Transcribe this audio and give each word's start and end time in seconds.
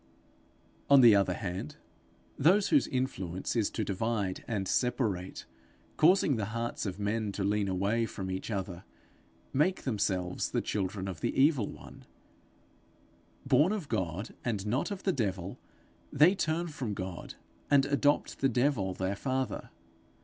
On 0.89 1.01
the 1.01 1.13
other 1.15 1.35
hand, 1.35 1.75
those 2.35 2.69
whose 2.69 2.87
influence 2.87 3.55
is 3.55 3.69
to 3.69 3.83
divide 3.83 4.43
and 4.47 4.67
separate, 4.67 5.45
causing 5.95 6.37
the 6.37 6.45
hearts 6.57 6.87
of 6.87 6.97
men 6.97 7.31
to 7.33 7.43
lean 7.43 7.67
away 7.67 8.07
from 8.07 8.31
each 8.31 8.49
other, 8.49 8.83
make 9.53 9.83
themselves 9.83 10.49
the 10.49 10.61
children 10.63 11.07
of 11.07 11.21
the 11.21 11.39
evil 11.39 11.67
one: 11.67 12.05
born 13.45 13.71
of 13.71 13.89
God 13.89 14.33
and 14.43 14.65
not 14.65 14.89
of 14.89 15.03
the 15.03 15.13
devil, 15.13 15.59
they 16.11 16.33
turn 16.33 16.67
from 16.69 16.95
God, 16.95 17.35
and 17.69 17.85
adopt 17.85 18.39
the 18.39 18.49
devil 18.49 18.95
their 18.95 19.15
father. 19.15 19.69